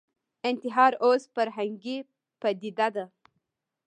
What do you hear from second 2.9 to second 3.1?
ده